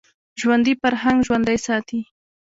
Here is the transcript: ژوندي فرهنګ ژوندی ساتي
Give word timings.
ژوندي 0.39 0.73
فرهنګ 0.81 1.17
ژوندی 1.27 1.57
ساتي 1.65 1.99